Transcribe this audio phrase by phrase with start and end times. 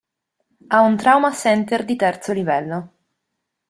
[0.69, 2.93] Ha un trauma center di terzo livello.